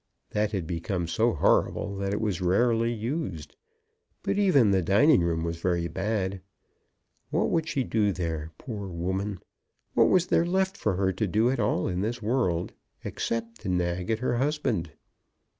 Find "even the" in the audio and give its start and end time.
4.39-4.81